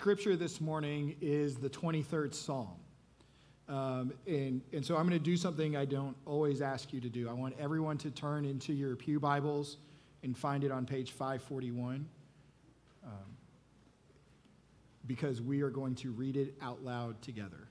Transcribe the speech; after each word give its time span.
scripture 0.00 0.34
this 0.34 0.62
morning 0.62 1.14
is 1.20 1.56
the 1.56 1.68
23rd 1.68 2.32
Psalm. 2.32 2.70
Um, 3.68 4.14
and, 4.26 4.62
and 4.72 4.82
so 4.82 4.96
I'm 4.96 5.06
going 5.06 5.18
to 5.18 5.22
do 5.22 5.36
something 5.36 5.76
I 5.76 5.84
don't 5.84 6.16
always 6.24 6.62
ask 6.62 6.90
you 6.94 7.02
to 7.02 7.10
do. 7.10 7.28
I 7.28 7.34
want 7.34 7.54
everyone 7.60 7.98
to 7.98 8.10
turn 8.10 8.46
into 8.46 8.72
your 8.72 8.96
Pew 8.96 9.20
Bibles 9.20 9.76
and 10.22 10.34
find 10.34 10.64
it 10.64 10.72
on 10.72 10.86
page 10.86 11.10
541 11.10 12.08
um, 13.04 13.12
because 15.06 15.42
we 15.42 15.60
are 15.60 15.68
going 15.68 15.94
to 15.96 16.12
read 16.12 16.38
it 16.38 16.54
out 16.62 16.82
loud 16.82 17.20
together. 17.20 17.68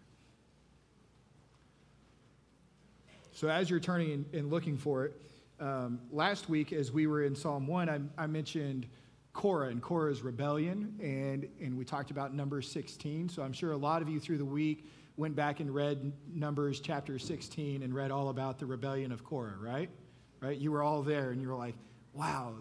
So 3.32 3.50
as 3.50 3.72
you're 3.72 3.80
turning 3.80 4.12
and, 4.12 4.26
and 4.36 4.52
looking 4.52 4.78
for 4.78 5.06
it, 5.06 5.20
um, 5.60 6.00
last 6.12 6.48
week 6.48 6.74
as 6.74 6.92
we 6.92 7.08
were 7.08 7.24
in 7.24 7.36
Psalm 7.36 7.66
1, 7.66 7.90
I, 7.90 8.24
I 8.24 8.28
mentioned 8.28 8.86
Korah 9.34 9.70
and 9.70 9.82
Korah's 9.82 10.22
rebellion, 10.22 10.96
and, 11.02 11.48
and 11.62 11.78
we 11.78 11.86
talked 11.86 12.12
about 12.12 12.34
number 12.34 12.62
16. 12.62 13.30
So 13.30 13.42
I'm 13.42 13.54
sure 13.54 13.72
a 13.72 13.78
lot 13.78 14.02
of 14.02 14.10
you 14.10 14.20
through 14.20 14.38
the 14.40 14.46
week 14.46 14.86
went 15.18 15.36
back 15.36 15.60
and 15.60 15.74
read 15.74 16.12
Numbers 16.34 16.80
chapter 16.80 17.20
16 17.20 17.84
and 17.84 17.94
read 17.94 18.10
all 18.10 18.30
about 18.30 18.58
the 18.58 18.66
rebellion 18.66 19.12
of 19.12 19.24
Korah, 19.24 19.58
right? 19.60 19.90
Right? 20.40 20.58
You 20.58 20.72
were 20.72 20.82
all 20.82 21.02
there 21.04 21.32
and 21.32 21.42
you 21.42 21.50
were 21.50 21.56
like, 21.56 21.76
wow, 22.14 22.56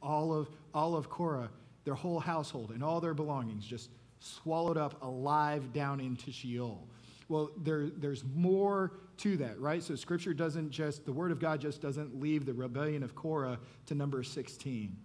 all 0.00 0.32
of, 0.32 0.48
all 0.72 0.94
of 0.94 1.10
Korah, 1.10 1.50
their 1.84 1.94
whole 1.94 2.20
household 2.20 2.70
and 2.70 2.82
all 2.82 3.00
their 3.00 3.14
belongings 3.14 3.64
just 3.64 3.90
swallowed 4.20 4.76
up 4.76 5.02
alive 5.02 5.72
down 5.72 6.00
into 6.00 6.30
Sheol. 6.30 6.86
Well, 7.28 7.50
there, 7.58 7.88
there's 7.88 8.24
more 8.34 8.92
to 9.18 9.36
that, 9.38 9.60
right? 9.60 9.82
So 9.82 9.94
scripture 9.96 10.32
doesn't 10.32 10.70
just, 10.70 11.04
the 11.04 11.12
word 11.12 11.30
of 11.30 11.40
God 11.40 11.60
just 11.60 11.82
doesn't 11.82 12.18
leave 12.18 12.46
the 12.46 12.54
rebellion 12.54 13.02
of 13.02 13.14
Korah 13.14 13.58
to 13.86 13.94
number 13.94 14.22
16. 14.22 14.96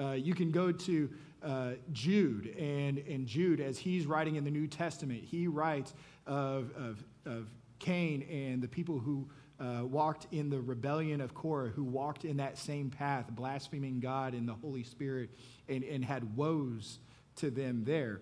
Uh, 0.00 0.12
you 0.12 0.34
can 0.34 0.50
go 0.50 0.72
to 0.72 1.10
uh, 1.42 1.72
Jude, 1.92 2.54
and, 2.58 2.98
and 2.98 3.26
Jude, 3.26 3.60
as 3.60 3.78
he's 3.78 4.06
writing 4.06 4.36
in 4.36 4.44
the 4.44 4.50
New 4.50 4.66
Testament, 4.66 5.22
he 5.22 5.46
writes 5.46 5.92
of, 6.26 6.70
of, 6.76 7.04
of 7.26 7.48
Cain 7.78 8.22
and 8.30 8.62
the 8.62 8.68
people 8.68 8.98
who 8.98 9.28
uh, 9.58 9.84
walked 9.84 10.26
in 10.32 10.48
the 10.48 10.60
rebellion 10.60 11.20
of 11.20 11.34
Korah, 11.34 11.68
who 11.68 11.84
walked 11.84 12.24
in 12.24 12.38
that 12.38 12.56
same 12.56 12.90
path, 12.90 13.26
blaspheming 13.30 14.00
God 14.00 14.32
and 14.32 14.48
the 14.48 14.54
Holy 14.54 14.84
Spirit, 14.84 15.30
and, 15.68 15.84
and 15.84 16.04
had 16.04 16.36
woes 16.36 16.98
to 17.36 17.50
them 17.50 17.84
there. 17.84 18.20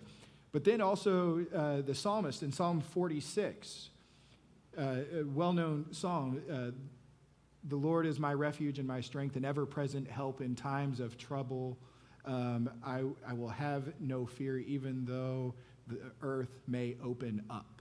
But 0.51 0.65
then 0.65 0.81
also 0.81 1.47
uh, 1.55 1.83
the 1.83 1.95
psalmist 1.95 2.43
in 2.43 2.51
Psalm 2.51 2.81
46, 2.81 3.91
uh, 4.77 4.97
well 5.27 5.53
known 5.53 5.87
song. 5.93 6.41
The 7.65 7.77
Lord 7.77 8.07
is 8.07 8.19
my 8.19 8.33
refuge 8.33 8.79
and 8.79 8.87
my 8.87 9.01
strength, 9.01 9.37
and 9.37 9.45
ever 9.45 9.67
present 9.67 10.09
help 10.09 10.41
in 10.41 10.55
times 10.55 11.01
of 11.01 11.19
trouble. 11.19 11.79
Um, 12.25 12.71
I, 12.85 13.05
I 13.27 13.33
will 13.33 13.49
have 13.49 13.93
no 14.01 14.27
fear, 14.27 14.59
even 14.59 15.05
though 15.05 15.55
the 15.87 15.99
earth 16.23 16.61
may 16.67 16.97
open 17.03 17.43
up 17.51 17.79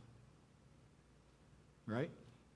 right? 1.87 2.09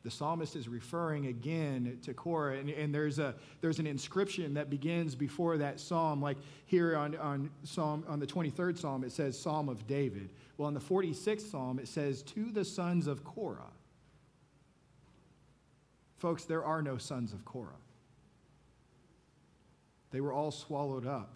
The 0.04 0.12
psalmist 0.12 0.56
is 0.56 0.68
referring 0.68 1.28
again 1.28 2.00
to 2.04 2.14
Korah, 2.14 2.58
and, 2.58 2.70
and, 2.70 2.94
there's, 2.94 3.20
a, 3.20 3.36
there's 3.62 3.80
an 3.80 3.88
inscription 3.88 4.56
that 4.56 4.70
begins 4.70 5.16
before 5.16 5.58
that 5.58 5.80
psalm. 5.80 6.22
Like 6.22 6.38
here 6.66 6.98
on, 6.98 7.16
on, 7.18 7.52
psalm, 7.64 8.04
on 8.08 8.20
the 8.20 8.26
23rd 8.26 8.78
psalm, 8.80 9.04
it 9.04 9.12
says 9.12 9.40
Psalm 9.40 9.70
of 9.70 9.86
David. 9.88 10.30
Well, 10.58 10.68
in 10.68 10.74
the 10.74 10.80
46th 10.80 11.52
psalm, 11.52 11.80
it 11.80 11.88
says, 11.88 12.24
To 12.24 12.52
the 12.52 12.66
sons 12.66 13.08
of 13.08 13.24
Korah. 13.24 13.72
Folks, 16.22 16.46
there 16.46 16.64
are 16.64 16.84
no 16.84 16.98
sons 16.98 17.34
of 17.34 17.44
Korah. 17.46 17.82
They 20.12 20.22
were 20.22 20.32
all 20.32 20.52
swallowed 20.52 21.08
up 21.08 21.36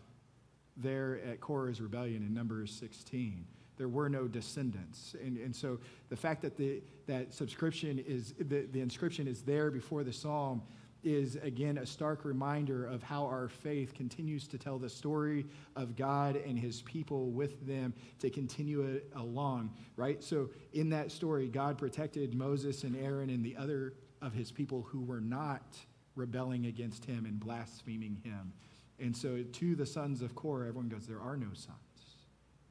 there 0.78 1.20
at 1.26 1.42
Korah's 1.42 1.82
rebellion 1.82 2.22
in 2.22 2.36
Numbers 2.36 2.72
16 2.72 3.48
there 3.78 3.90
were 3.90 4.08
no 4.10 4.26
descendants. 4.26 5.16
And, 5.22 5.38
and 5.38 5.54
so 5.54 5.80
the 6.08 6.16
fact 6.16 6.42
that 6.44 6.56
the, 6.56 6.82
that 7.08 7.34
subscription 7.34 8.00
is, 8.00 8.34
the, 8.38 8.68
the 8.72 8.80
inscription 8.80 9.28
is 9.28 9.42
there 9.42 9.70
before 9.70 10.06
the 10.06 10.14
psalm 10.14 10.62
is 11.04 11.36
again 11.44 11.78
a 11.78 11.86
stark 11.86 12.26
reminder 12.26 12.88
of 12.88 13.04
how 13.04 13.26
our 13.26 13.48
faith 13.48 13.94
continues 13.94 14.48
to 14.48 14.58
tell 14.58 14.80
the 14.80 14.90
story 14.90 15.46
of 15.76 15.96
God 15.96 16.36
and 16.36 16.58
his 16.58 16.82
people 16.82 17.30
with 17.30 17.68
them 17.68 17.94
to 18.20 18.30
continue 18.30 18.82
it 18.82 19.12
along, 19.16 19.72
right? 19.98 20.24
So 20.24 20.50
in 20.74 20.90
that 20.92 21.12
story, 21.12 21.48
God 21.48 21.78
protected 21.78 22.34
Moses 22.34 22.84
and 22.84 22.96
Aaron 22.96 23.30
and 23.30 23.44
the 23.44 23.56
other 23.56 23.94
of 24.22 24.34
his 24.34 24.52
people 24.52 24.84
who 24.84 25.02
were 25.02 25.22
not 25.22 25.78
rebelling 26.16 26.66
against 26.66 27.06
him 27.06 27.26
and 27.26 27.40
blaspheming 27.40 28.22
him. 28.24 28.54
And 29.00 29.16
so 29.16 29.44
to 29.44 29.76
the 29.76 29.86
sons 29.86 30.22
of 30.22 30.36
Korah, 30.36 30.68
everyone 30.70 30.90
goes, 30.90 31.06
There 31.06 31.22
are 31.22 31.38
no 31.38 31.54
sons. 31.54 31.76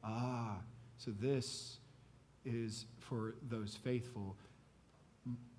Ah, 0.03 0.59
so 0.97 1.11
this 1.11 1.79
is 2.45 2.87
for 2.99 3.35
those 3.49 3.75
faithful. 3.75 4.37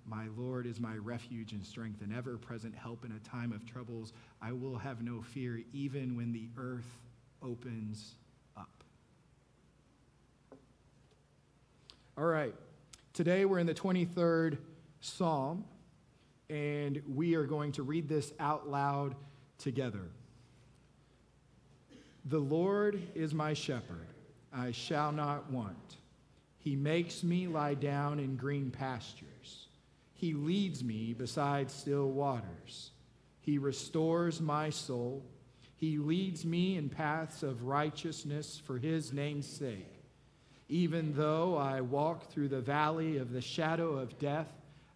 My 0.04 0.26
Lord 0.36 0.66
is 0.66 0.78
my 0.78 0.94
refuge 0.96 1.52
and 1.52 1.64
strength, 1.64 2.00
and 2.00 2.14
ever 2.14 2.36
present 2.36 2.74
help 2.76 3.04
in 3.04 3.12
a 3.12 3.28
time 3.28 3.52
of 3.52 3.66
troubles. 3.66 4.12
I 4.40 4.52
will 4.52 4.76
have 4.76 5.02
no 5.02 5.20
fear, 5.20 5.62
even 5.72 6.16
when 6.16 6.32
the 6.32 6.48
earth 6.56 6.98
opens 7.42 8.14
up. 8.56 8.84
All 12.16 12.24
right, 12.24 12.54
today 13.12 13.44
we're 13.44 13.58
in 13.58 13.66
the 13.66 13.74
23rd 13.74 14.58
Psalm, 15.00 15.64
and 16.48 17.02
we 17.14 17.34
are 17.34 17.44
going 17.44 17.72
to 17.72 17.82
read 17.82 18.08
this 18.08 18.32
out 18.38 18.68
loud 18.68 19.14
together. 19.58 20.10
The 22.26 22.38
Lord 22.38 23.00
is 23.14 23.32
my 23.34 23.54
shepherd. 23.54 24.06
I 24.52 24.72
shall 24.72 25.12
not 25.12 25.50
want. 25.50 25.96
He 26.58 26.74
makes 26.74 27.22
me 27.22 27.46
lie 27.46 27.74
down 27.74 28.18
in 28.18 28.36
green 28.36 28.70
pastures. 28.70 29.68
He 30.14 30.32
leads 30.32 30.82
me 30.82 31.12
beside 31.12 31.70
still 31.70 32.10
waters. 32.10 32.90
He 33.40 33.58
restores 33.58 34.40
my 34.40 34.70
soul. 34.70 35.22
He 35.76 35.98
leads 35.98 36.44
me 36.44 36.76
in 36.76 36.88
paths 36.88 37.42
of 37.42 37.64
righteousness 37.64 38.60
for 38.64 38.78
his 38.78 39.12
name's 39.12 39.46
sake. 39.46 40.02
Even 40.68 41.14
though 41.14 41.56
I 41.56 41.80
walk 41.82 42.30
through 42.30 42.48
the 42.48 42.60
valley 42.60 43.18
of 43.18 43.30
the 43.30 43.40
shadow 43.40 43.92
of 43.98 44.18
death, 44.18 44.48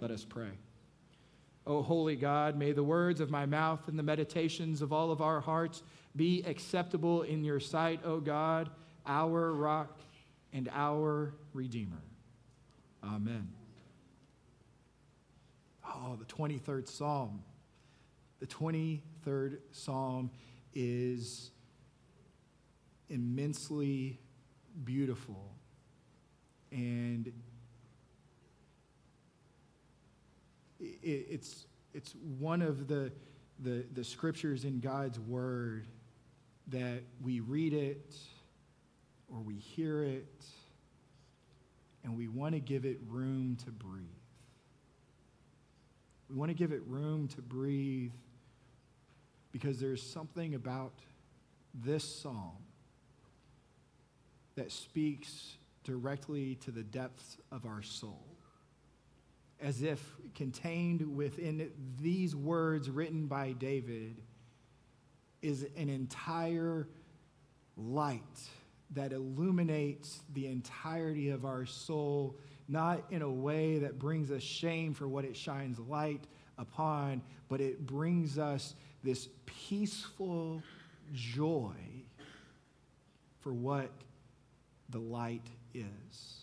Let 0.00 0.10
us 0.10 0.24
pray. 0.24 0.50
O 1.66 1.82
holy 1.82 2.16
God, 2.16 2.56
may 2.56 2.72
the 2.72 2.82
words 2.82 3.20
of 3.20 3.30
my 3.30 3.46
mouth 3.46 3.86
and 3.86 3.98
the 3.98 4.02
meditations 4.02 4.82
of 4.82 4.92
all 4.92 5.12
of 5.12 5.20
our 5.20 5.40
hearts 5.40 5.82
be 6.16 6.42
acceptable 6.44 7.22
in 7.22 7.44
your 7.44 7.60
sight, 7.60 8.00
O 8.04 8.20
God, 8.20 8.70
our 9.06 9.52
rock 9.52 10.00
and 10.52 10.68
our 10.72 11.34
redeemer. 11.54 12.02
Amen. 13.04 13.48
Oh, 15.86 16.16
the 16.16 16.24
23rd 16.24 16.88
Psalm. 16.88 17.42
The 18.40 18.46
23rd 18.46 19.58
Psalm 19.70 20.30
is 20.74 21.50
immensely 23.08 24.18
beautiful 24.84 25.52
and 26.72 27.32
it's, 31.02 31.66
it's 31.94 32.14
one 32.38 32.62
of 32.62 32.88
the, 32.88 33.12
the, 33.60 33.84
the 33.92 34.04
scriptures 34.04 34.64
in 34.64 34.80
God's 34.80 35.18
Word 35.20 35.86
that 36.68 37.02
we 37.22 37.40
read 37.40 37.72
it 37.72 38.16
or 39.28 39.40
we 39.40 39.54
hear 39.54 40.02
it 40.02 40.44
and 42.04 42.16
we 42.16 42.28
want 42.28 42.54
to 42.54 42.60
give 42.60 42.84
it 42.84 42.98
room 43.08 43.56
to 43.64 43.70
breathe. 43.70 44.06
We 46.28 46.36
want 46.36 46.50
to 46.50 46.54
give 46.54 46.72
it 46.72 46.82
room 46.86 47.28
to 47.28 47.42
breathe 47.42 48.12
because 49.52 49.78
there's 49.78 50.02
something 50.02 50.54
about 50.54 50.94
this 51.74 52.04
psalm 52.04 52.56
that 54.56 54.72
speaks 54.72 55.56
directly 55.84 56.56
to 56.56 56.70
the 56.70 56.82
depths 56.82 57.38
of 57.50 57.66
our 57.66 57.82
soul. 57.82 58.31
As 59.62 59.82
if 59.82 60.04
contained 60.34 61.16
within 61.16 61.70
these 62.00 62.34
words 62.34 62.90
written 62.90 63.26
by 63.26 63.52
David 63.52 64.20
is 65.40 65.66
an 65.76 65.88
entire 65.88 66.88
light 67.76 68.22
that 68.90 69.12
illuminates 69.12 70.20
the 70.34 70.48
entirety 70.48 71.30
of 71.30 71.44
our 71.44 71.64
soul, 71.64 72.36
not 72.68 73.04
in 73.10 73.22
a 73.22 73.30
way 73.30 73.78
that 73.78 73.98
brings 73.98 74.30
us 74.32 74.42
shame 74.42 74.94
for 74.94 75.06
what 75.06 75.24
it 75.24 75.36
shines 75.36 75.78
light 75.78 76.26
upon, 76.58 77.22
but 77.48 77.60
it 77.60 77.86
brings 77.86 78.38
us 78.38 78.74
this 79.04 79.28
peaceful 79.46 80.62
joy 81.12 81.74
for 83.40 83.52
what 83.52 83.90
the 84.90 84.98
light 84.98 85.46
is. 85.72 86.41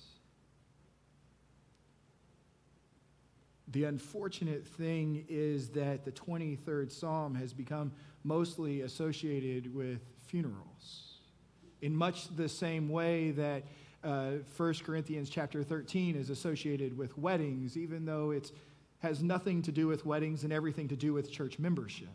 The 3.72 3.84
unfortunate 3.84 4.66
thing 4.66 5.26
is 5.30 5.70
that 5.70 6.04
the 6.04 6.12
23rd 6.12 6.92
Psalm 6.92 7.36
has 7.36 7.54
become 7.54 7.92
mostly 8.24 8.82
associated 8.82 9.74
with 9.74 10.00
funerals. 10.26 11.20
In 11.82 11.96
much 11.96 12.36
the 12.36 12.50
same 12.50 12.90
way 12.90 13.32
that 13.32 13.64
uh, 14.04 14.32
1 14.58 14.74
Corinthians 14.84 15.30
chapter 15.30 15.64
13 15.64 16.16
is 16.16 16.30
associated 16.30 16.98
with 16.98 17.18
weddings, 17.18 17.78
even 17.78 18.06
though 18.06 18.32
it 18.32 18.52
has 19.00 19.22
nothing 19.22 19.62
to 19.62 19.72
do 19.72 19.88
with 19.88 20.06
weddings 20.06 20.44
and 20.44 20.52
everything 20.52 20.88
to 20.88 20.96
do 20.96 21.14
with 21.14 21.32
church 21.32 21.60
membership, 21.60 22.08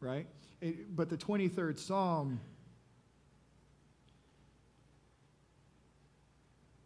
right? 0.00 0.26
It, 0.60 0.96
but 0.96 1.10
the 1.10 1.16
23rd 1.18 1.78
Psalm 1.78 2.40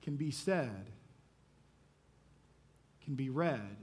can 0.03 0.17
be 0.17 0.31
said 0.31 0.91
can 3.05 3.15
be 3.15 3.31
read, 3.31 3.77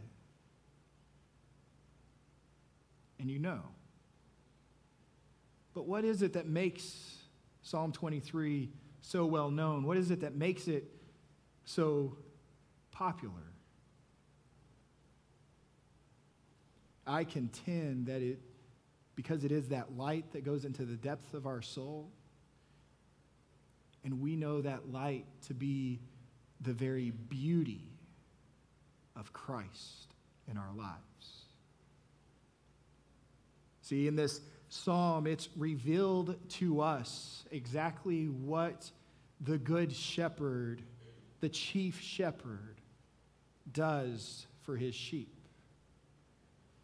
and 3.20 3.30
you 3.30 3.40
know. 3.40 3.62
But 5.74 5.88
what 5.88 6.06
is 6.06 6.22
it 6.22 6.34
that 6.34 6.48
makes 6.48 7.18
Psalm 7.62 7.92
23 7.92 8.70
so 9.02 9.26
well 9.26 9.52
known? 9.52 9.86
What 9.86 9.98
is 9.98 10.12
it 10.12 10.22
that 10.22 10.36
makes 10.36 10.68
it 10.68 10.86
so 11.66 12.18
popular? 12.92 13.34
I 17.06 17.24
contend 17.24 18.08
that 18.08 18.22
it, 18.22 18.40
because 19.16 19.44
it 19.44 19.52
is 19.52 19.70
that 19.70 19.96
light 19.96 20.32
that 20.34 20.44
goes 20.44 20.66
into 20.66 20.84
the 20.84 20.96
depth 20.96 21.34
of 21.34 21.46
our 21.46 21.62
soul, 21.62 22.12
and 24.04 24.20
we 24.20 24.36
know 24.36 24.62
that 24.62 24.92
light 24.92 25.26
to 25.48 25.54
be 25.54 26.00
the 26.62 26.74
very 26.74 27.12
beauty 27.12 27.97
of 29.18 29.34
Christ 29.34 30.14
in 30.50 30.58
our 30.58 30.72
lives. 30.76 30.98
See, 33.82 34.08
in 34.08 34.16
this 34.16 34.42
psalm, 34.70 35.28
it's 35.28 35.50
revealed 35.56 36.36
to 36.50 36.82
us 36.82 37.46
exactly 37.52 38.26
what 38.26 38.92
the 39.42 39.58
good 39.58 39.94
shepherd, 39.94 40.82
the 41.40 41.50
chief 41.50 42.02
shepherd, 42.02 42.82
does 43.72 44.46
for 44.64 44.76
his 44.76 44.94
sheep. 44.94 45.34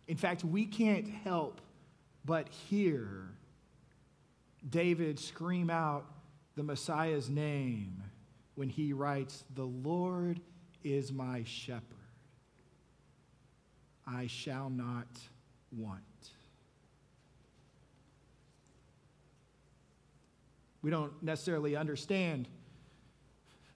In 0.07 0.17
fact, 0.17 0.43
we 0.43 0.65
can't 0.65 1.07
help 1.07 1.61
but 2.25 2.49
hear 2.49 3.29
David 4.69 5.19
scream 5.19 5.69
out 5.69 6.05
the 6.55 6.63
Messiah's 6.63 7.29
name 7.29 8.01
when 8.55 8.69
he 8.69 8.93
writes, 8.93 9.43
The 9.55 9.65
Lord 9.65 10.39
is 10.83 11.11
my 11.11 11.43
shepherd. 11.45 12.02
I 14.07 14.27
shall 14.27 14.69
not 14.69 15.07
want. 15.71 16.01
We 20.81 20.91
don't 20.91 21.13
necessarily 21.23 21.75
understand 21.75 22.47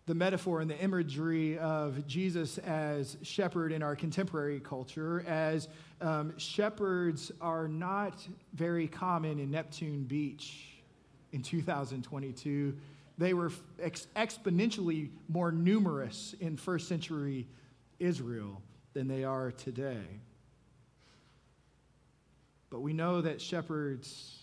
the 0.08 0.16
metaphor 0.16 0.62
and 0.62 0.70
the 0.70 0.80
imagery 0.80 1.58
of 1.58 2.06
Jesus 2.08 2.58
as 2.60 3.18
shepherd 3.24 3.72
in 3.72 3.84
our 3.84 3.96
contemporary 3.96 4.60
culture, 4.60 5.24
as 5.28 5.68
um, 6.02 6.38
shepherds 6.38 7.32
are 7.42 7.68
not 7.68 8.26
very 8.54 8.88
common 8.88 9.40
in 9.40 9.52
Neptune 9.52 10.04
Beach 10.04 10.82
in 11.34 11.42
2022. 11.42 12.76
They 13.18 13.34
were 13.34 13.52
ex- 13.82 14.08
exponentially 14.16 15.10
more 15.28 15.52
numerous 15.52 16.36
in 16.40 16.56
first 16.56 16.88
century 16.88 17.48
Israel 18.00 18.62
than 18.98 19.08
they 19.08 19.24
are 19.24 19.52
today. 19.52 20.02
But 22.72 22.80
we 22.80 22.94
know 22.94 23.22
that 23.22 23.40
shepherds, 23.40 24.40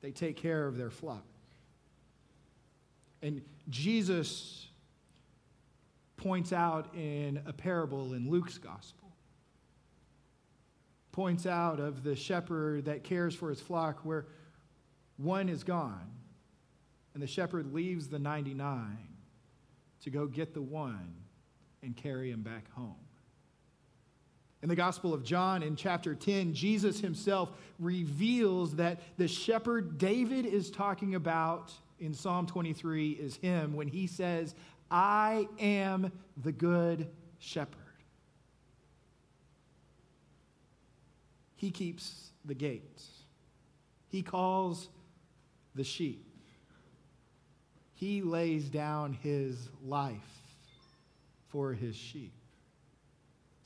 they 0.00 0.12
take 0.12 0.38
care 0.38 0.66
of 0.66 0.78
their 0.78 0.88
flock. 0.88 1.26
And 3.20 3.42
Jesus 3.68 4.68
points 6.16 6.54
out 6.54 6.94
in 6.94 7.42
a 7.44 7.52
parable 7.52 8.14
in 8.14 8.30
Luke's 8.30 8.56
gospel, 8.56 9.12
points 11.12 11.44
out 11.44 11.78
of 11.78 12.02
the 12.02 12.16
shepherd 12.16 12.86
that 12.86 13.04
cares 13.04 13.34
for 13.34 13.50
his 13.50 13.60
flock 13.60 14.00
where 14.04 14.24
one 15.18 15.50
is 15.50 15.62
gone, 15.62 16.12
and 17.12 17.22
the 17.22 17.26
shepherd 17.26 17.74
leaves 17.74 18.08
the 18.08 18.18
99 18.18 18.96
to 20.00 20.08
go 20.08 20.26
get 20.26 20.54
the 20.54 20.62
one 20.62 21.12
and 21.82 21.94
carry 21.94 22.30
him 22.30 22.40
back 22.40 22.72
home. 22.72 23.05
In 24.66 24.68
the 24.68 24.74
Gospel 24.74 25.14
of 25.14 25.22
John, 25.22 25.62
in 25.62 25.76
chapter 25.76 26.12
10, 26.12 26.52
Jesus 26.52 26.98
himself 26.98 27.52
reveals 27.78 28.74
that 28.74 28.98
the 29.16 29.28
shepherd 29.28 29.96
David 29.96 30.44
is 30.44 30.72
talking 30.72 31.14
about 31.14 31.72
in 32.00 32.12
Psalm 32.12 32.48
23 32.48 33.12
is 33.12 33.36
him 33.36 33.74
when 33.74 33.86
he 33.86 34.08
says, 34.08 34.56
I 34.90 35.46
am 35.60 36.10
the 36.42 36.50
good 36.50 37.08
shepherd. 37.38 37.78
He 41.54 41.70
keeps 41.70 42.32
the 42.44 42.54
gates, 42.54 43.08
he 44.08 44.20
calls 44.20 44.88
the 45.76 45.84
sheep, 45.84 46.26
he 47.94 48.20
lays 48.20 48.68
down 48.68 49.12
his 49.12 49.68
life 49.84 50.40
for 51.50 51.72
his 51.72 51.94
sheep. 51.94 52.32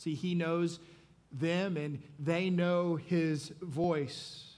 See, 0.00 0.14
he 0.14 0.34
knows 0.34 0.80
them 1.30 1.76
and 1.76 2.02
they 2.18 2.48
know 2.48 2.96
his 2.96 3.52
voice. 3.60 4.54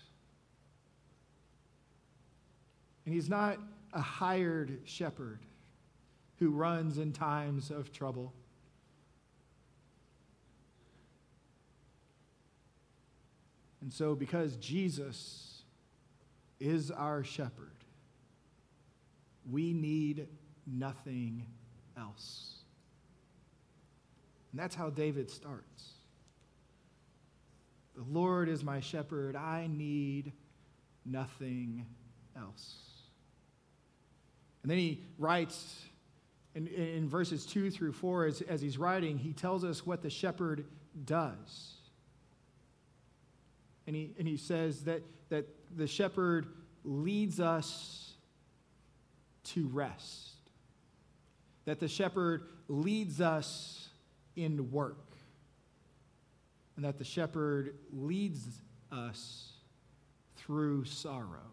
And 3.04 3.12
he's 3.12 3.28
not 3.28 3.58
a 3.92 4.00
hired 4.00 4.82
shepherd 4.84 5.40
who 6.36 6.50
runs 6.50 6.98
in 6.98 7.12
times 7.12 7.72
of 7.72 7.90
trouble. 7.90 8.32
And 13.80 13.92
so, 13.92 14.14
because 14.14 14.54
Jesus 14.58 15.64
is 16.60 16.92
our 16.92 17.24
shepherd, 17.24 17.74
we 19.50 19.72
need 19.72 20.28
nothing 20.68 21.46
else. 21.98 22.61
And 24.52 24.60
that's 24.60 24.74
how 24.74 24.90
David 24.90 25.30
starts. 25.30 25.92
The 27.96 28.04
Lord 28.10 28.48
is 28.48 28.62
my 28.62 28.80
shepherd. 28.80 29.34
I 29.34 29.68
need 29.70 30.32
nothing 31.04 31.86
else. 32.36 32.76
And 34.62 34.70
then 34.70 34.78
he 34.78 35.00
writes 35.18 35.84
in, 36.54 36.66
in 36.66 37.08
verses 37.08 37.46
2 37.46 37.70
through 37.70 37.92
4, 37.92 38.26
as, 38.26 38.40
as 38.42 38.60
he's 38.60 38.78
writing, 38.78 39.18
he 39.18 39.32
tells 39.32 39.64
us 39.64 39.86
what 39.86 40.02
the 40.02 40.10
shepherd 40.10 40.64
does. 41.04 41.74
And 43.86 43.96
he, 43.96 44.14
and 44.18 44.28
he 44.28 44.36
says 44.36 44.84
that, 44.84 45.02
that 45.30 45.48
the 45.74 45.86
shepherd 45.86 46.46
leads 46.84 47.40
us 47.40 48.12
to 49.44 49.66
rest, 49.68 50.36
that 51.64 51.80
the 51.80 51.88
shepherd 51.88 52.42
leads 52.68 53.20
us 53.20 53.88
in 54.36 54.70
work, 54.70 55.16
and 56.76 56.84
that 56.84 56.98
the 56.98 57.04
shepherd 57.04 57.74
leads 57.92 58.46
us 58.90 59.52
through 60.36 60.84
sorrow. 60.84 61.50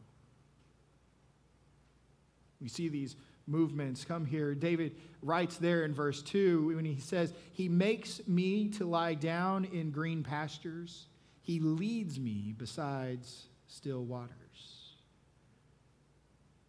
We 2.61 2.67
see 2.67 2.89
these 2.89 3.15
movements 3.47 4.05
come 4.05 4.25
here. 4.25 4.53
David 4.53 4.95
writes 5.21 5.57
there 5.57 5.83
in 5.83 5.93
verse 5.93 6.21
2 6.21 6.75
when 6.75 6.85
he 6.85 6.99
says, 6.99 7.33
He 7.53 7.67
makes 7.69 8.21
me 8.27 8.69
to 8.69 8.85
lie 8.85 9.15
down 9.15 9.65
in 9.65 9.91
green 9.91 10.23
pastures, 10.23 11.07
He 11.41 11.59
leads 11.59 12.19
me 12.19 12.53
besides 12.57 13.47
still 13.67 14.03
waters. 14.03 14.29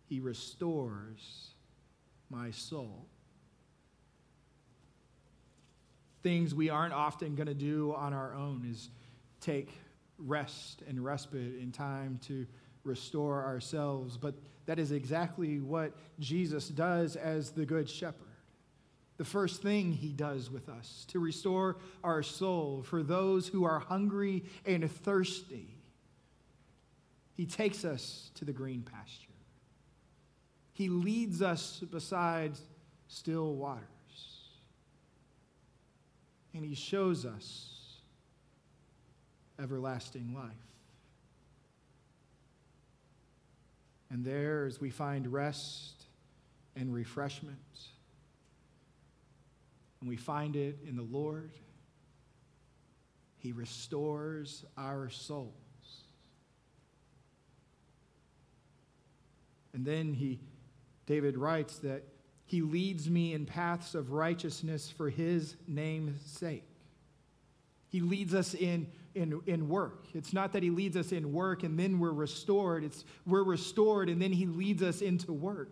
He 0.09 0.21
restores 0.21 1.51
my 2.31 2.51
soul 2.51 3.07
things 6.23 6.55
we 6.55 6.71
aren't 6.71 6.93
often 6.93 7.35
going 7.35 7.47
to 7.47 7.55
do 7.55 7.95
on 7.95 8.13
our 8.13 8.35
own 8.35 8.67
is 8.71 8.91
take 9.41 9.73
rest 10.19 10.83
and 10.87 11.03
respite 11.03 11.59
in 11.61 11.73
time 11.73 12.19
to 12.27 12.47
restore 12.85 13.45
ourselves. 13.45 14.17
But 14.17 14.35
that 14.67 14.79
is 14.79 14.93
exactly 14.93 15.61
what 15.61 15.93
Jesus 16.19 16.69
does 16.69 17.17
as 17.17 17.51
the 17.51 17.65
Good 17.65 17.89
Shepherd. 17.89 18.27
The 19.17 19.25
first 19.25 19.63
thing 19.63 19.93
he 19.93 20.13
does 20.13 20.51
with 20.51 20.69
us 20.69 21.05
to 21.09 21.19
restore 21.19 21.77
our 22.03 22.23
soul 22.23 22.83
for 22.83 23.03
those 23.03 23.47
who 23.49 23.65
are 23.65 23.79
hungry 23.79 24.45
and 24.65 24.91
thirsty, 24.91 25.77
he 27.35 27.45
takes 27.45 27.85
us 27.85 28.31
to 28.37 28.45
the 28.45 28.53
green 28.53 28.83
pasture. 28.83 29.29
He 30.73 30.89
leads 30.89 31.43
us 31.43 31.81
beside 31.81 32.53
still 33.09 33.55
waters. 33.55 33.85
And 36.55 36.65
he 36.65 36.75
shows 36.75 37.25
us 37.25 38.01
everlasting 39.59 40.35
life. 40.35 40.51
And 44.11 44.25
there, 44.25 44.67
as 44.67 44.81
we 44.81 44.91
find 44.91 45.33
rest 45.33 46.07
and 46.75 46.93
refreshment, 46.93 47.57
and 50.01 50.09
we 50.09 50.17
find 50.17 50.57
it 50.57 50.79
in 50.87 50.97
the 50.97 51.03
Lord, 51.03 51.53
He 53.39 53.53
restores 53.53 54.65
our 54.77 55.09
souls. 55.11 55.53
And 59.73 59.85
then 59.87 60.13
he, 60.13 60.41
David 61.07 61.39
writes 61.39 61.79
that 61.79 62.03
he 62.51 62.63
leads 62.63 63.09
me 63.09 63.33
in 63.33 63.47
paths 63.47 63.95
of 63.95 64.11
righteousness 64.11 64.91
for 64.91 65.09
his 65.09 65.55
name's 65.69 66.21
sake. 66.29 66.65
He 67.91 68.01
leads 68.01 68.35
us 68.35 68.55
in, 68.55 68.89
in, 69.15 69.41
in 69.47 69.69
work. 69.69 70.07
It's 70.15 70.33
not 70.33 70.53
that 70.55 70.65
he 70.65 70.71
leads 70.71 70.97
us 70.97 71.13
in 71.13 71.33
work 71.33 71.63
and 71.63 71.79
then 71.79 72.01
we're 72.01 72.11
restored. 72.11 72.83
It's 72.83 73.05
we're 73.25 73.45
restored 73.45 74.09
and 74.09 74.21
then 74.21 74.33
he 74.33 74.47
leads 74.47 74.83
us 74.83 75.01
into 75.01 75.33
work. 75.33 75.71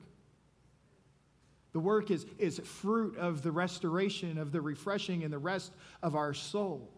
The 1.72 1.80
work 1.80 2.12
is, 2.12 2.26
is 2.38 2.60
fruit 2.60 3.16
of 3.16 3.42
the 3.42 3.50
restoration, 3.50 4.38
of 4.38 4.52
the 4.52 4.60
refreshing 4.60 5.24
and 5.24 5.32
the 5.32 5.38
rest 5.38 5.72
of 6.00 6.14
our 6.14 6.32
soul. 6.32 6.92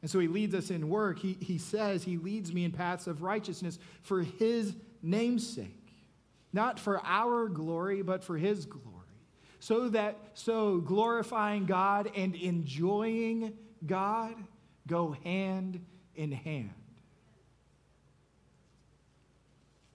And 0.00 0.08
so 0.08 0.20
he 0.20 0.28
leads 0.28 0.54
us 0.54 0.70
in 0.70 0.88
work. 0.88 1.18
He, 1.18 1.36
he 1.40 1.58
says 1.58 2.04
he 2.04 2.18
leads 2.18 2.54
me 2.54 2.64
in 2.64 2.70
paths 2.70 3.08
of 3.08 3.24
righteousness 3.24 3.80
for 4.02 4.22
his 4.22 4.76
name's 5.02 5.44
sake. 5.44 5.92
Not 6.52 6.78
for 6.78 7.04
our 7.04 7.48
glory, 7.48 8.02
but 8.02 8.22
for 8.22 8.38
his 8.38 8.64
glory. 8.64 8.91
So 9.62 9.90
that 9.90 10.18
so 10.34 10.78
glorifying 10.78 11.66
God 11.66 12.10
and 12.16 12.34
enjoying 12.34 13.52
God 13.86 14.34
go 14.88 15.14
hand 15.22 15.86
in 16.16 16.32
hand. 16.32 16.74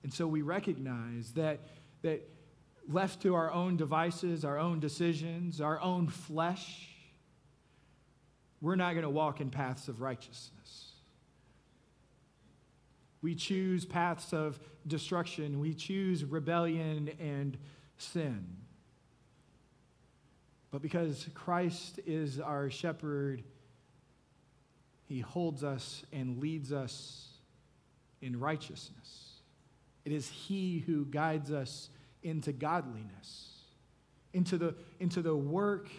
And 0.03 0.13
so 0.13 0.25
we 0.25 0.41
recognize 0.41 1.33
that, 1.33 1.59
that 2.01 2.21
left 2.87 3.23
to 3.23 3.35
our 3.35 3.51
own 3.51 3.75
devices, 3.75 4.45
our 4.45 4.57
own 4.57 4.79
decisions, 4.79 5.59
our 5.59 5.81
own 5.81 6.07
flesh, 6.07 6.87
we're 8.61 8.77
not 8.77 8.93
going 8.93 9.03
to 9.03 9.09
walk 9.09 9.41
in 9.41 9.49
paths 9.49 9.89
of 9.89 9.99
righteousness. 9.99 10.93
We 13.21 13.35
choose 13.35 13.83
paths 13.83 14.31
of 14.31 14.61
destruction. 14.87 15.59
We 15.59 15.73
choose 15.73 16.23
rebellion 16.23 17.09
and 17.19 17.57
sin. 17.97 18.45
But 20.71 20.81
because 20.81 21.27
Christ 21.33 21.99
is 22.05 22.39
our 22.39 22.69
shepherd, 22.69 23.43
he 25.05 25.21
holds 25.21 25.63
us 25.63 26.03
and 26.11 26.39
leads 26.39 26.71
us 26.73 27.29
in 28.21 28.39
righteousness. 28.39 29.41
It 30.03 30.11
is 30.11 30.27
he 30.27 30.79
who 30.79 31.05
guides 31.05 31.51
us 31.51 31.89
into 32.23 32.51
godliness, 32.51 33.59
into 34.33 34.57
the, 34.57 34.75
into 34.99 35.21
the 35.21 35.35
work 35.35 35.89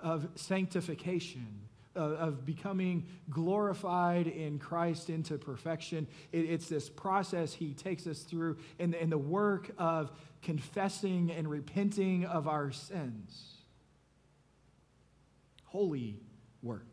of 0.00 0.28
sanctification, 0.34 1.46
of, 1.94 2.12
of 2.12 2.46
becoming 2.46 3.06
glorified 3.30 4.26
in 4.26 4.58
Christ 4.58 5.10
into 5.10 5.38
perfection. 5.38 6.08
It, 6.32 6.50
it's 6.50 6.68
this 6.68 6.88
process 6.88 7.52
he 7.52 7.74
takes 7.74 8.06
us 8.06 8.20
through 8.20 8.56
in, 8.78 8.94
in 8.94 9.10
the 9.10 9.18
work 9.18 9.70
of 9.78 10.10
confessing 10.42 11.30
and 11.30 11.48
repenting 11.48 12.24
of 12.24 12.48
our 12.48 12.72
sins. 12.72 13.51
Holy 15.72 16.20
work. 16.62 16.84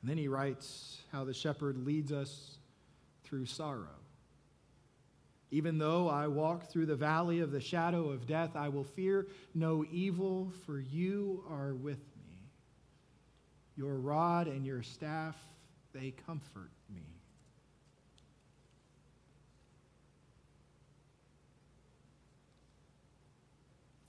And 0.00 0.10
then 0.10 0.16
he 0.16 0.28
writes 0.28 0.96
how 1.12 1.24
the 1.24 1.34
shepherd 1.34 1.76
leads 1.84 2.10
us 2.10 2.56
through 3.22 3.44
sorrow. 3.44 4.00
Even 5.50 5.76
though 5.76 6.08
I 6.08 6.26
walk 6.28 6.70
through 6.70 6.86
the 6.86 6.96
valley 6.96 7.40
of 7.40 7.52
the 7.52 7.60
shadow 7.60 8.08
of 8.08 8.26
death, 8.26 8.56
I 8.56 8.70
will 8.70 8.84
fear 8.84 9.26
no 9.54 9.84
evil, 9.92 10.50
for 10.64 10.80
you 10.80 11.44
are 11.50 11.74
with 11.74 11.98
me. 11.98 12.48
Your 13.76 13.96
rod 13.96 14.46
and 14.46 14.64
your 14.64 14.82
staff, 14.82 15.36
they 15.92 16.14
comfort 16.26 16.70
me. 16.88 17.19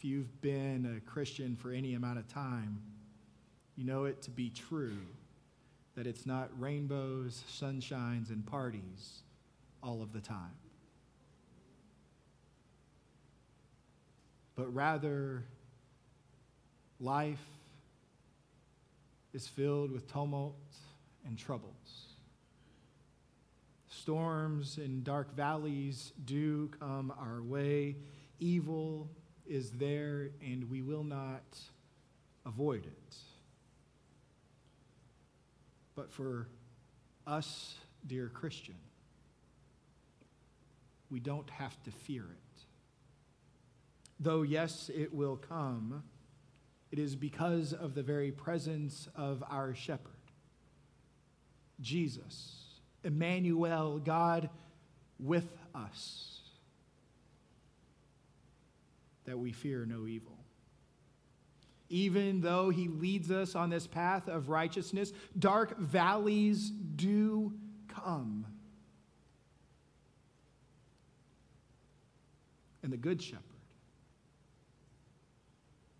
If 0.01 0.05
you've 0.05 0.41
been 0.41 0.97
a 0.97 1.11
Christian 1.11 1.55
for 1.55 1.69
any 1.69 1.93
amount 1.93 2.17
of 2.17 2.27
time, 2.27 2.81
you 3.75 3.85
know 3.85 4.05
it 4.05 4.19
to 4.23 4.31
be 4.31 4.49
true 4.49 4.97
that 5.93 6.07
it's 6.07 6.25
not 6.25 6.49
rainbows, 6.59 7.43
sunshines, 7.47 8.31
and 8.31 8.43
parties 8.43 9.21
all 9.83 10.01
of 10.01 10.11
the 10.11 10.19
time. 10.19 10.57
But 14.55 14.73
rather, 14.73 15.43
life 16.99 17.45
is 19.33 19.47
filled 19.47 19.91
with 19.91 20.11
tumult 20.11 20.57
and 21.27 21.37
troubles. 21.37 22.15
Storms 23.87 24.79
and 24.79 25.03
dark 25.03 25.35
valleys 25.35 26.11
do 26.25 26.71
come 26.79 27.13
our 27.19 27.43
way. 27.43 27.97
Evil 28.39 29.07
is 29.51 29.71
there, 29.71 30.29
and 30.41 30.69
we 30.71 30.81
will 30.81 31.03
not 31.03 31.59
avoid 32.45 32.85
it. 32.85 33.15
But 35.93 36.09
for 36.09 36.47
us, 37.27 37.75
dear 38.07 38.29
Christian, 38.29 38.77
we 41.09 41.19
don't 41.19 41.49
have 41.49 41.83
to 41.83 41.91
fear 41.91 42.23
it. 42.23 42.61
Though, 44.21 44.43
yes, 44.43 44.89
it 44.95 45.13
will 45.13 45.35
come, 45.35 46.03
it 46.89 46.97
is 46.97 47.17
because 47.17 47.73
of 47.73 47.93
the 47.93 48.03
very 48.03 48.31
presence 48.31 49.09
of 49.15 49.43
our 49.49 49.75
shepherd, 49.75 50.13
Jesus, 51.81 52.79
Emmanuel, 53.03 53.99
God 53.99 54.49
with 55.19 55.57
us, 55.75 56.40
that 59.25 59.37
we 59.37 59.51
fear 59.51 59.85
no 59.85 60.07
evil 60.07 60.41
even 61.91 62.39
though 62.39 62.69
he 62.69 62.87
leads 62.87 63.29
us 63.31 63.53
on 63.53 63.69
this 63.69 63.85
path 63.85 64.29
of 64.29 64.47
righteousness, 64.47 65.11
dark 65.37 65.77
valleys 65.77 66.69
do 66.69 67.53
come. 67.89 68.45
And 72.81 72.93
the 72.93 72.97
Good 72.97 73.21
Shepherd, 73.21 73.43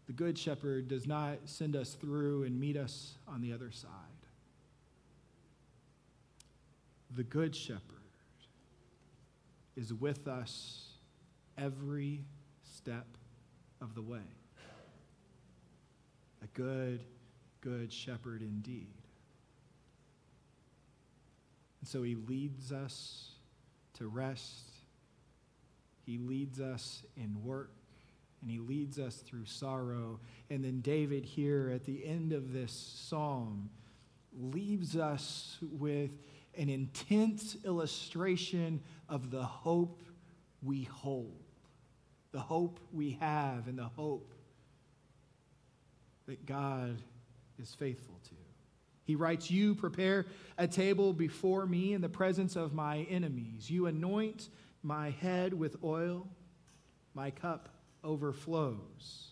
the 0.07 0.13
Good 0.13 0.37
Shepherd 0.37 0.87
does 0.87 1.05
not 1.05 1.39
send 1.43 1.75
us 1.75 1.93
through 1.93 2.43
and 2.43 2.57
meet 2.57 2.77
us 2.77 3.17
on 3.27 3.41
the 3.41 3.51
other 3.51 3.69
side. 3.69 3.91
The 7.17 7.23
Good 7.23 7.53
Shepherd 7.53 7.81
is 9.75 9.93
with 9.93 10.29
us 10.29 10.93
every 11.57 12.23
step 12.81 13.05
of 13.81 13.93
the 13.95 14.01
way 14.01 14.19
a 16.43 16.47
good, 16.57 17.03
good 17.61 17.93
shepherd 17.93 18.41
indeed. 18.41 18.95
And 21.79 21.87
so 21.87 22.01
he 22.01 22.15
leads 22.15 22.71
us 22.71 23.31
to 23.99 24.07
rest, 24.07 24.71
he 26.05 26.17
leads 26.17 26.59
us 26.59 27.03
in 27.15 27.43
work, 27.43 27.71
and 28.41 28.49
he 28.49 28.57
leads 28.57 28.97
us 28.97 29.17
through 29.17 29.45
sorrow. 29.45 30.19
And 30.49 30.63
then 30.63 30.81
David, 30.81 31.23
here 31.23 31.71
at 31.73 31.85
the 31.85 32.03
end 32.03 32.33
of 32.33 32.51
this 32.51 32.71
psalm, 32.71 33.69
leaves 34.35 34.95
us 34.97 35.57
with 35.61 36.11
an 36.57 36.69
intense 36.69 37.57
illustration 37.63 38.81
of 39.07 39.29
the 39.29 39.43
hope 39.43 40.01
we 40.63 40.83
hold, 40.83 41.43
the 42.31 42.39
hope 42.39 42.79
we 42.93 43.17
have, 43.19 43.67
and 43.67 43.77
the 43.77 43.83
hope 43.83 44.33
that 46.27 46.45
God 46.45 47.01
is 47.59 47.73
faithful 47.73 48.19
to. 48.29 48.35
He 49.03 49.15
writes, 49.15 49.51
You 49.51 49.75
prepare 49.75 50.25
a 50.57 50.67
table 50.67 51.11
before 51.11 51.65
me 51.65 51.93
in 51.93 52.01
the 52.01 52.09
presence 52.09 52.55
of 52.55 52.73
my 52.73 52.99
enemies. 53.09 53.69
You 53.69 53.87
anoint 53.87 54.49
my 54.83 55.09
head 55.09 55.53
with 55.53 55.83
oil, 55.83 56.27
my 57.13 57.31
cup 57.31 57.69
overflows. 58.03 59.31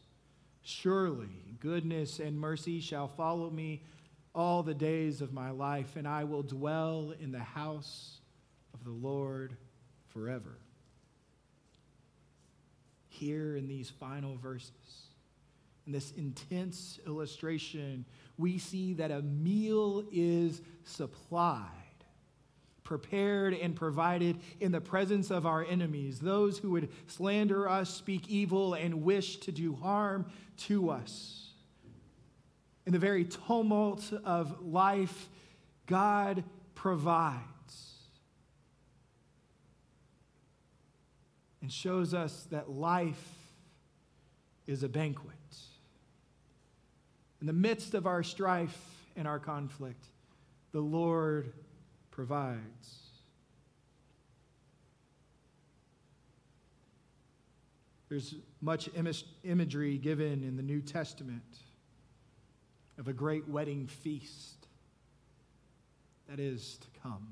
Surely 0.62 1.56
goodness 1.60 2.20
and 2.20 2.38
mercy 2.38 2.80
shall 2.82 3.08
follow 3.08 3.50
me 3.50 3.84
all 4.36 4.62
the 4.62 4.74
days 4.74 5.22
of 5.22 5.34
my 5.34 5.50
life, 5.50 5.96
and 5.96 6.08
I 6.08 6.24
will 6.26 6.44
dwell 6.44 7.14
in 7.20 7.32
the 7.32 7.40
house 7.40 8.20
of 8.74 8.84
the 8.84 8.92
Lord 8.92 9.56
forever. 10.08 10.58
Here 13.20 13.58
in 13.58 13.68
these 13.68 13.90
final 13.90 14.38
verses, 14.38 14.72
in 15.86 15.92
this 15.92 16.12
intense 16.12 17.02
illustration, 17.06 18.06
we 18.38 18.58
see 18.58 18.94
that 18.94 19.12
a 19.12 19.22
meal 19.22 20.06
is 20.10 20.62
supplied, 20.86 21.66
prepared, 22.86 23.54
and 23.54 23.76
provided 23.76 24.40
in 24.62 24.72
the 24.72 24.80
presence 24.80 25.32
of 25.32 25.46
our 25.46 25.66
enemies, 25.66 26.20
those 26.20 26.60
who 26.60 26.72
would 26.72 26.88
slander 27.08 27.68
us, 27.68 27.94
speak 27.94 28.30
evil, 28.30 28.74
and 28.74 29.04
wish 29.04 29.36
to 29.40 29.52
do 29.52 29.76
harm 29.76 30.26
to 30.56 30.90
us. 30.90 31.50
In 32.86 32.94
the 32.94 33.00
very 33.00 33.26
tumult 33.26 34.14
of 34.24 34.62
life, 34.66 35.28
God 35.88 36.46
provides 36.74 37.44
and 41.62 41.72
shows 41.72 42.14
us 42.14 42.48
that 42.52 42.70
life 42.70 43.36
is 44.68 44.84
a 44.84 44.90
banquet. 44.90 45.36
In 47.42 47.48
the 47.48 47.54
midst 47.54 47.94
of 47.94 48.06
our 48.06 48.24
strife 48.24 48.78
and 49.16 49.28
our 49.28 49.40
conflict, 49.40 50.06
the 50.72 50.82
Lord 50.82 51.54
provides. 52.12 53.00
There's 58.10 58.36
much 58.62 58.90
imagery 59.44 59.98
given 59.98 60.44
in 60.44 60.58
the 60.58 60.64
New 60.64 60.82
Testament 60.82 61.44
of 62.98 63.08
a 63.08 63.14
great 63.14 63.48
wedding 63.48 63.88
feast 63.88 64.68
that 66.28 66.40
is 66.40 66.78
to 66.78 66.88
come. 67.02 67.28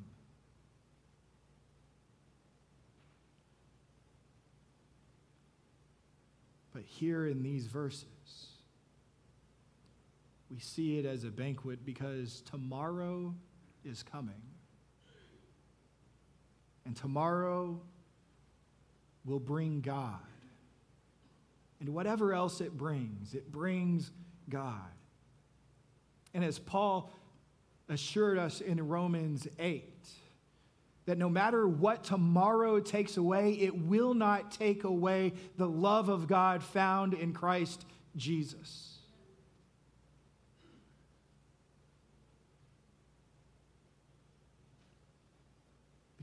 But 6.78 6.86
here 6.86 7.26
in 7.26 7.42
these 7.42 7.66
verses, 7.66 8.06
we 10.52 10.60
see 10.60 11.00
it 11.00 11.08
as 11.08 11.24
a 11.24 11.32
banquet 11.32 11.84
because 11.84 12.42
tomorrow 12.42 13.34
is 13.84 14.04
coming. 14.04 14.44
And 16.86 16.96
tomorrow 16.96 17.82
will 19.26 19.40
bring 19.40 19.82
God. 19.82 20.20
And 21.80 21.90
whatever 21.96 22.32
else 22.32 22.62
it 22.62 22.78
brings, 22.78 23.34
it 23.34 23.52
brings 23.52 24.12
God. 24.48 24.92
And 26.36 26.44
as 26.44 26.60
Paul 26.60 27.12
assured 27.90 28.38
us 28.38 28.62
in 28.62 28.88
Romans 28.88 29.48
8, 29.58 30.08
that 31.08 31.18
no 31.18 31.30
matter 31.30 31.68
what 31.68 32.04
tomorrow 32.04 32.80
takes 32.80 33.18
away, 33.18 33.54
it 33.54 33.76
will 33.76 34.14
not 34.14 34.52
take 34.52 34.84
away 34.84 35.34
the 35.58 35.68
love 35.68 36.10
of 36.10 36.28
God 36.28 36.62
found 36.62 37.16
in 37.16 37.34
Christ 37.34 37.84
Jesus. 38.16 38.94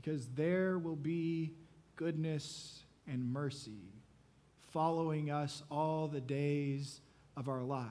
because 0.05 0.27
there 0.35 0.77
will 0.77 0.95
be 0.95 1.51
goodness 1.95 2.83
and 3.07 3.33
mercy 3.33 3.89
following 4.71 5.31
us 5.31 5.63
all 5.71 6.07
the 6.07 6.21
days 6.21 7.01
of 7.35 7.49
our 7.49 7.63
lives, 7.63 7.89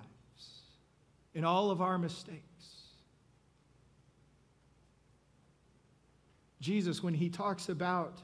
in 1.35 1.45
all 1.45 1.73
of 1.73 1.83
our 1.83 1.99
mistakes. 1.99 2.84
Jesus, 6.65 7.03
when 7.03 7.13
he 7.13 7.29
talks 7.29 7.69
about 7.69 8.23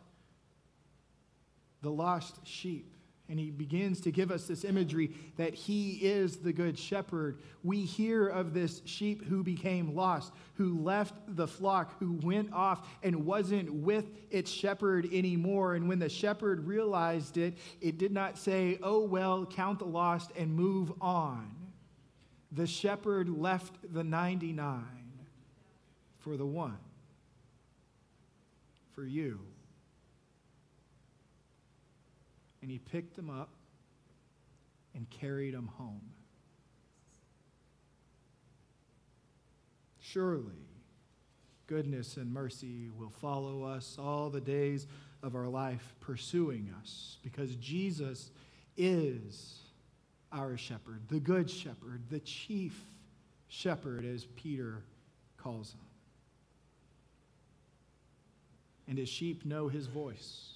the 1.82 1.90
lost 1.90 2.38
sheep, 2.46 2.90
and 3.28 3.38
he 3.38 3.50
begins 3.50 4.00
to 4.00 4.10
give 4.10 4.32
us 4.32 4.46
this 4.46 4.64
imagery 4.64 5.12
that 5.36 5.54
he 5.54 5.98
is 6.02 6.38
the 6.38 6.52
good 6.52 6.76
shepherd. 6.76 7.38
We 7.62 7.82
hear 7.82 8.26
of 8.26 8.54
this 8.54 8.80
sheep 8.86 9.24
who 9.24 9.44
became 9.44 9.94
lost, 9.94 10.32
who 10.54 10.80
left 10.80 11.14
the 11.36 11.46
flock, 11.46 11.96
who 12.00 12.18
went 12.22 12.52
off 12.52 12.88
and 13.04 13.26
wasn't 13.26 13.72
with 13.72 14.06
its 14.30 14.50
shepherd 14.50 15.06
anymore. 15.12 15.74
And 15.74 15.86
when 15.86 16.00
the 16.00 16.08
shepherd 16.08 16.66
realized 16.66 17.36
it, 17.36 17.58
it 17.80 17.98
did 17.98 18.10
not 18.10 18.36
say, 18.36 18.78
Oh, 18.82 19.04
well, 19.04 19.44
count 19.46 19.78
the 19.78 19.84
lost 19.84 20.32
and 20.34 20.52
move 20.52 20.90
on. 21.00 21.54
The 22.50 22.66
shepherd 22.66 23.28
left 23.28 23.76
the 23.92 24.02
99 24.02 24.82
for 26.18 26.36
the 26.36 26.46
one, 26.46 26.78
for 29.00 29.06
you. 29.06 29.40
and 32.60 32.70
he 32.70 32.78
picked 32.78 33.16
them 33.16 33.30
up 33.30 33.48
and 34.94 35.08
carried 35.08 35.54
them 35.54 35.70
home. 35.78 36.02
Surely, 39.98 40.66
goodness 41.66 42.18
and 42.18 42.30
mercy 42.30 42.90
will 42.98 43.08
follow 43.08 43.62
us 43.62 43.96
all 43.98 44.28
the 44.28 44.42
days 44.42 44.86
of 45.22 45.34
our 45.34 45.48
life, 45.48 45.94
pursuing 46.00 46.70
us, 46.82 47.16
because 47.22 47.54
Jesus 47.56 48.30
is 48.76 49.60
our 50.30 50.58
shepherd, 50.58 51.00
the 51.08 51.20
good 51.20 51.48
shepherd, 51.48 52.02
the 52.10 52.20
chief 52.20 52.78
shepherd, 53.48 54.04
as 54.04 54.26
Peter 54.36 54.82
calls 55.38 55.72
him. 55.72 55.89
And 58.90 58.98
his 58.98 59.08
sheep 59.08 59.44
know 59.46 59.68
his 59.68 59.86
voice. 59.86 60.48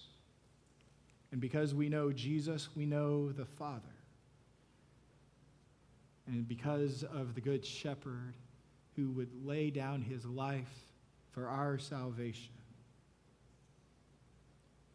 And 1.30 1.40
because 1.40 1.72
we 1.72 1.88
know 1.88 2.10
Jesus, 2.10 2.68
we 2.74 2.84
know 2.84 3.30
the 3.30 3.44
Father. 3.44 3.94
And 6.26 6.48
because 6.48 7.04
of 7.04 7.36
the 7.36 7.40
Good 7.40 7.64
Shepherd 7.64 8.34
who 8.96 9.10
would 9.12 9.30
lay 9.46 9.70
down 9.70 10.02
his 10.02 10.24
life 10.24 10.90
for 11.30 11.46
our 11.46 11.78
salvation, 11.78 12.50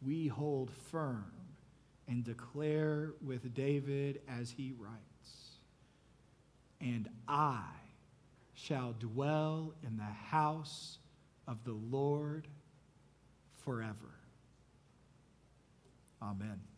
we 0.02 0.26
hold 0.26 0.70
firm 0.70 1.32
and 2.08 2.22
declare 2.22 3.14
with 3.24 3.54
David 3.54 4.20
as 4.28 4.50
he 4.50 4.74
writes, 4.78 5.56
And 6.78 7.08
I 7.26 7.64
shall 8.52 8.94
dwell 8.98 9.72
in 9.82 9.96
the 9.96 10.02
house 10.02 10.98
of 11.48 11.64
the 11.64 11.72
Lord 11.90 12.46
forever. 13.70 14.10
Amen. 16.20 16.69